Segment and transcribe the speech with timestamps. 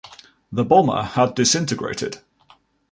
[0.51, 2.21] The bomber had disintegrated.